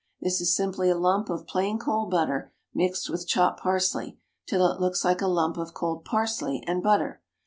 [0.19, 4.79] This is simply a lump of plain cold butter, mixed with chopped parsley, till it
[4.81, 7.21] looks like a lump of cold parsley and butter.